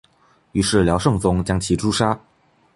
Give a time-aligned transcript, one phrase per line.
[0.53, 2.19] 于是辽圣宗将其诛杀。